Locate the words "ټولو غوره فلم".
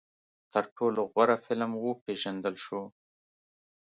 0.75-1.71